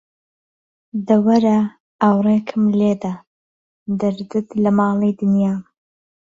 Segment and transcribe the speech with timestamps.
[1.07, 1.59] دە وەرە
[2.01, 3.13] ئاوڕێکم لێدە،
[3.99, 5.61] دەردت لە ماڵی دنیام